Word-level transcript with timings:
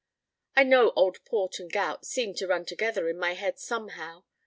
I 0.55 0.63
know 0.63 0.93
old 0.95 1.23
port 1.25 1.59
and 1.59 1.71
gout 1.71 2.07
seem 2.07 2.33
to 2.37 2.47
run 2.47 2.65
together 2.65 3.07
in 3.07 3.19
my 3.19 3.33
head 3.33 3.59
somehow. 3.59 4.23